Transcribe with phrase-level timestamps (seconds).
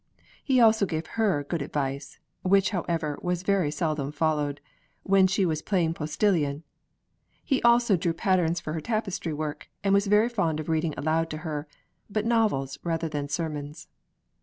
[0.43, 4.59] He also gave her good advice which however was very seldom followed
[5.03, 6.63] when she was playing Postilion;
[7.43, 11.29] he also drew patterns for her tapestry work, and was very fond of reading aloud
[11.29, 11.67] to her
[12.09, 13.89] but novels rather than sermons.